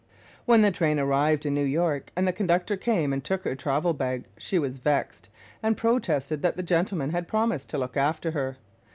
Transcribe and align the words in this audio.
When 0.47 0.63
the 0.63 0.71
train 0.71 0.97
arrived 0.99 1.45
in 1.45 1.53
New 1.53 1.63
York, 1.63 2.11
and 2.15 2.27
the 2.27 2.33
conductor 2.33 2.75
came 2.75 3.13
and 3.13 3.23
took 3.23 3.43
her 3.43 3.53
traveling 3.53 3.97
bag, 3.97 4.23
she 4.35 4.57
was 4.57 4.77
vexed, 4.79 5.29
and 5.61 5.77
protested 5.77 6.41
that 6.41 6.57
the 6.57 6.63
gentleman 6.63 7.11
had 7.11 7.27
promised 7.27 7.69
to 7.69 7.77
look 7.77 7.95
after 7.95 8.31
her. 8.31 8.57